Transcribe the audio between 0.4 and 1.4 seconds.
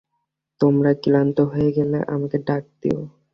তোমরা ক্লান্ত